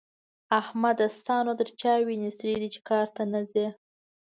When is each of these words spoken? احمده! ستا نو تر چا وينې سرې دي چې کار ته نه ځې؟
احمده! 0.59 1.07
ستا 1.19 1.37
نو 1.45 1.53
تر 1.59 1.69
چا 1.79 1.93
وينې 2.07 2.31
سرې 2.37 2.55
دي 2.61 2.69
چې 2.73 2.79
کار 2.89 3.07
ته 3.15 3.23
نه 3.33 3.41
ځې؟ 3.51 3.67